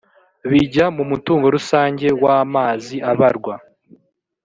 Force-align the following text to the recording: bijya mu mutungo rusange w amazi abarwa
bijya 0.49 0.85
mu 0.95 1.03
mutungo 1.11 1.45
rusange 1.55 2.07
w 2.21 2.25
amazi 2.41 2.95
abarwa 3.11 3.55